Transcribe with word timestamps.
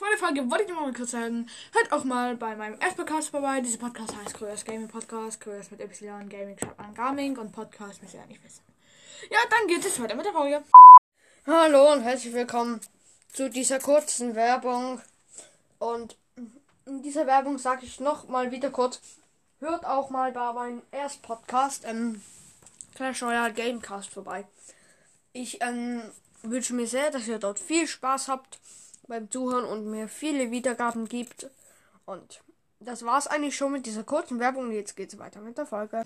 Vor 0.00 0.08
der 0.08 0.16
Folge 0.18 0.50
wollte 0.50 0.64
ich 0.64 0.70
noch 0.70 0.80
mal 0.80 0.94
kurz 0.94 1.10
sagen, 1.10 1.46
hört 1.72 1.92
auch 1.92 2.04
mal 2.04 2.34
bei 2.34 2.56
meinem 2.56 2.80
F-Podcast 2.80 3.28
vorbei. 3.28 3.60
Dieser 3.60 3.76
Podcast 3.76 4.16
heißt 4.16 4.32
Kröers 4.32 4.64
Gaming 4.64 4.88
Podcast. 4.88 5.38
Kröers 5.42 5.70
mit 5.70 5.82
Y, 5.82 6.26
Gaming, 6.26 6.56
schreibt 6.58 6.80
an 6.80 6.94
Gaming 6.94 7.36
und 7.36 7.52
Podcast 7.52 8.00
müsst 8.00 8.14
ihr 8.14 8.20
ja 8.20 8.26
nicht 8.26 8.42
wissen. 8.42 8.62
Ja, 9.30 9.36
dann 9.50 9.68
geht 9.68 9.84
es 9.84 10.00
weiter 10.00 10.14
mit 10.14 10.24
der 10.24 10.32
Folge. 10.32 10.64
Hallo 11.46 11.92
und 11.92 12.00
herzlich 12.00 12.32
willkommen 12.32 12.80
zu 13.30 13.50
dieser 13.50 13.78
kurzen 13.78 14.34
Werbung. 14.34 15.02
Und 15.78 16.16
in 16.86 17.02
dieser 17.02 17.26
Werbung 17.26 17.58
sage 17.58 17.84
ich 17.84 18.00
noch 18.00 18.26
mal 18.26 18.50
wieder 18.52 18.70
kurz, 18.70 19.02
hört 19.58 19.84
auch 19.84 20.08
mal 20.08 20.32
bei 20.32 20.50
meinem 20.54 20.80
Erst-Podcast, 20.92 21.84
ähm, 21.84 22.22
Clash 22.94 23.22
Royale 23.22 23.52
Gamecast 23.52 24.08
vorbei. 24.08 24.46
Ich 25.34 25.60
ähm, 25.60 26.00
wünsche 26.40 26.72
mir 26.72 26.86
sehr, 26.86 27.10
dass 27.10 27.28
ihr 27.28 27.38
dort 27.38 27.58
viel 27.58 27.86
Spaß 27.86 28.28
habt 28.28 28.58
beim 29.10 29.30
Zuhören 29.30 29.64
und 29.64 29.90
mir 29.90 30.08
viele 30.08 30.50
Wiedergaben 30.50 31.06
gibt. 31.08 31.50
Und 32.06 32.40
das 32.78 33.04
war's 33.04 33.26
eigentlich 33.26 33.56
schon 33.56 33.72
mit 33.72 33.84
dieser 33.84 34.04
kurzen 34.04 34.38
Werbung. 34.38 34.68
Und 34.68 34.72
jetzt 34.72 34.96
geht's 34.96 35.18
weiter 35.18 35.40
mit 35.40 35.58
der 35.58 35.66
Folge. 35.66 36.00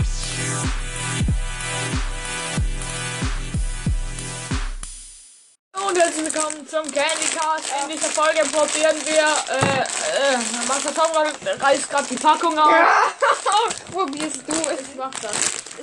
Und 5.73 5.99
herzlich 5.99 6.33
willkommen 6.33 6.67
zum 6.67 6.83
Candy 6.91 7.29
Cast. 7.37 7.71
In 7.83 7.91
dieser 7.91 8.09
Folge 8.09 8.41
probieren 8.51 8.97
wir, 9.05 9.27
äh, 9.55 9.83
äh, 9.83 10.39
Master 10.67 10.95
Tom 10.95 11.13
reißt 11.61 11.91
gerade 11.91 12.09
die 12.09 12.17
Packung 12.17 12.59
auf. 12.59 12.75
Probierst 13.93 14.49
du 14.49 14.53
es? 14.71 14.81
Ich 14.81 14.95
mach 14.97 15.15
das. 15.17 15.37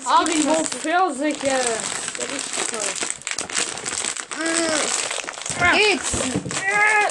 Haribo 0.05 0.63
Pfirsiche. 0.63 1.39
Der 1.41 2.25
ist 2.35 2.69
toll. 2.69 3.11
Geht's? 5.59 6.11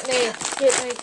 Nee, 0.07 0.31
geht 0.57 0.85
nicht. 0.85 1.01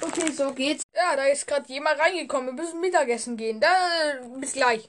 Okay, 0.00 0.32
so 0.32 0.52
geht's. 0.52 0.82
Ja, 0.94 1.16
da 1.16 1.24
ist 1.24 1.46
gerade 1.46 1.72
jemand 1.72 1.98
reingekommen. 1.98 2.56
Wir 2.56 2.64
müssen 2.64 2.80
Mittagessen 2.80 3.36
gehen. 3.36 3.60
Da, 3.60 3.68
bis 4.38 4.52
gleich. 4.52 4.88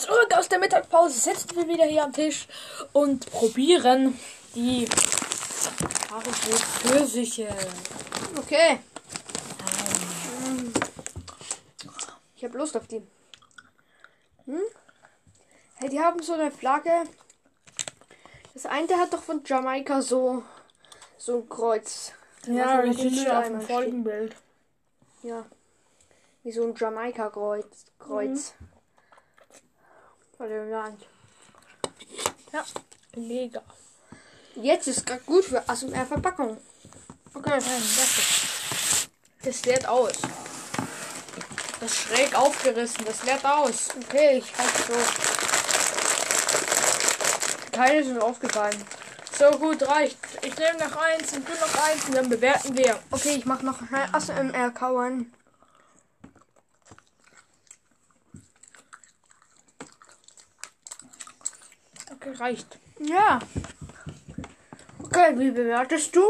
Zurück 0.00 0.34
aus 0.34 0.48
der 0.48 0.58
Mittagspause 0.58 1.20
sitzen 1.20 1.56
wir 1.56 1.68
wieder 1.68 1.84
hier 1.84 2.04
am 2.04 2.12
Tisch 2.14 2.48
und 2.94 3.30
probieren 3.30 4.18
die 4.54 4.88
Haribo 6.10 6.56
Pfirsiche. 6.56 7.48
Okay. 8.38 8.80
Ich 12.34 12.42
habe 12.44 12.56
Lust 12.56 12.78
auf 12.78 12.86
die. 12.86 13.02
Hm? 14.46 14.62
Hey, 15.76 15.90
die 15.90 16.00
haben 16.00 16.22
so 16.22 16.32
eine 16.32 16.50
Flagge. 16.50 17.04
Das 18.54 18.64
eine 18.64 18.96
hat 18.96 19.12
doch 19.12 19.22
von 19.22 19.42
Jamaika 19.44 20.00
so 20.00 20.42
so 21.18 21.40
ein 21.40 21.48
Kreuz. 21.50 22.12
Ja, 22.46 22.80
dem 22.80 22.94
sitze 22.94 23.36
auf 23.36 23.48
dem 23.48 23.60
Folgenbild. 23.60 24.34
Ja. 25.22 25.44
Wie 26.42 26.52
so 26.52 26.64
ein 26.64 26.74
Jamaika-Kreuz. 26.74 27.84
Kreuz. 27.98 28.54
Von 30.40 30.48
dem 30.48 30.70
Land. 30.70 31.02
Ja, 32.50 32.64
mega. 33.14 33.60
Jetzt 34.54 34.86
ist 34.86 35.04
gerade 35.04 35.20
gut 35.26 35.44
für 35.44 35.68
ASMR-Verpackung. 35.68 36.56
Okay, 37.34 37.50
nein, 37.50 37.60
das 37.60 38.18
ist. 38.18 39.10
Das 39.42 39.64
leert 39.66 39.86
aus. 39.86 40.14
Das 41.78 41.92
ist 41.92 42.00
schräg 42.00 42.34
aufgerissen, 42.34 43.04
das 43.04 43.22
leert 43.24 43.44
aus. 43.44 43.88
Okay, 44.02 44.38
ich 44.38 44.56
halt 44.56 44.70
so. 44.86 44.94
Keine 47.72 48.02
sind 48.02 48.22
aufgefallen. 48.22 48.82
So 49.38 49.50
gut, 49.58 49.86
reicht. 49.86 50.16
Ich 50.40 50.56
nehme 50.56 50.78
noch 50.78 50.96
eins 50.96 51.34
und 51.34 51.46
du 51.46 51.52
noch 51.52 51.84
eins 51.84 52.06
und 52.06 52.14
dann 52.14 52.30
bewerten 52.30 52.74
wir. 52.78 52.98
Okay, 53.10 53.34
ich 53.36 53.44
mach 53.44 53.60
noch 53.60 53.86
schnell 53.86 54.08
ASMR 54.10 54.70
kauen. 62.20 62.32
Okay, 62.32 62.42
reicht. 62.42 62.78
Ja. 62.98 63.38
Okay, 65.02 65.38
wie 65.38 65.50
bewertest 65.50 66.14
du? 66.14 66.22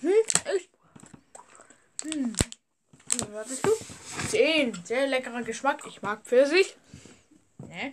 Hm, 0.00 0.12
ich. 0.54 0.68
Hm. 2.04 2.34
Wie 3.10 3.18
bewertest 3.18 3.66
du? 3.66 3.70
10. 4.28 4.84
Sehr 4.84 5.06
leckerer 5.06 5.42
Geschmack. 5.42 5.82
Ich 5.86 6.02
mag 6.02 6.22
Pfirsich. 6.24 6.76
Ne? 7.58 7.92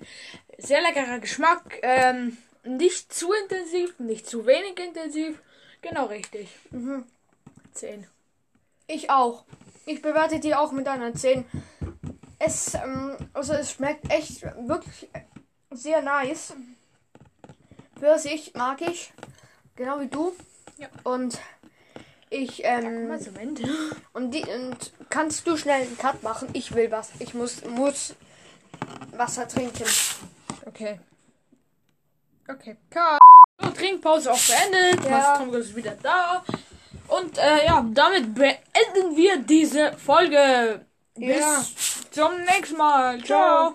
Sehr 0.58 0.82
leckerer 0.82 1.20
Geschmack. 1.20 1.80
Ähm, 1.82 2.38
nicht 2.64 3.14
zu 3.14 3.32
intensiv, 3.34 3.98
nicht 4.00 4.28
zu 4.28 4.46
wenig 4.46 4.80
intensiv. 4.80 5.42
Genau 5.82 6.06
richtig. 6.06 6.50
Mhm. 6.72 7.06
10. 7.74 8.08
Ich 8.88 9.10
auch. 9.10 9.46
Ich 9.86 10.02
bewerte 10.02 10.40
die 10.40 10.56
auch 10.56 10.72
mit 10.72 10.88
einer 10.88 11.14
10. 11.14 11.46
Es, 12.46 12.76
ähm, 12.76 13.18
also 13.34 13.54
es 13.54 13.72
schmeckt 13.72 14.12
echt 14.12 14.44
wirklich 14.44 15.10
sehr 15.72 16.02
nice. 16.02 16.54
Pfirsich 17.98 18.54
mag 18.54 18.82
ich. 18.82 19.14
Genau 19.76 20.00
wie 20.00 20.08
du. 20.08 20.36
Ja. 20.78 20.88
Und 21.04 21.40
ich, 22.30 22.64
ähm, 22.64 23.20
zum 23.20 23.36
Ende. 23.38 23.64
und 24.14 24.32
die, 24.32 24.44
und 24.44 24.94
kannst 25.10 25.48
du 25.48 25.58
schnell 25.58 25.82
einen 25.82 25.98
Cut 25.98 26.22
machen? 26.22 26.50
Ich 26.54 26.74
will 26.76 26.92
was. 26.92 27.10
Ich 27.20 27.34
muss, 27.34 27.64
muss 27.66 28.16
Wasser 29.12 29.48
trinken. 29.48 29.86
Okay. 30.66 31.00
Okay. 32.48 32.78
Cut. 32.90 33.20
So, 33.60 33.70
Trinkpause 33.72 34.32
auch 34.32 34.40
beendet. 34.40 35.04
Ja. 35.10 35.38
Tom 35.38 35.54
ist 35.56 35.76
wieder 35.76 35.96
da. 36.04 36.44
Und 37.08 37.38
äh, 37.38 37.66
ja, 37.66 37.86
damit 37.94 38.36
beenden 38.36 39.16
wir 39.16 39.38
diese 39.38 39.94
Folge. 39.94 40.86
Bis 41.16 41.40
Ja. 41.40 41.64
Zum 42.16 42.32
nächsten 42.46 42.78
Mal. 42.78 43.22
Ciao. 43.22 43.74